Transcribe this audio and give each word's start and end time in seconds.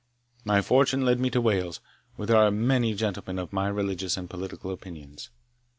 My 0.43 0.63
fortune 0.63 1.05
led 1.05 1.19
me 1.19 1.29
to 1.29 1.39
Wales, 1.39 1.79
where 2.15 2.25
there 2.25 2.35
are 2.37 2.49
many 2.49 2.95
gentlemen 2.95 3.37
of 3.37 3.53
my 3.53 3.67
religious 3.67 4.17
and 4.17 4.27
political 4.27 4.71
opinions. 4.71 5.29